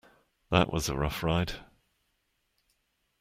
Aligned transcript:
That 0.49 0.73
was 0.73 0.89
a 0.89 0.95
rough 0.95 1.21
ride. 1.21 1.59